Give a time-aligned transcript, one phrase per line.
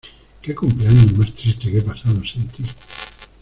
[0.41, 2.63] Qué cumpleaños más triste que he pasado sin ti.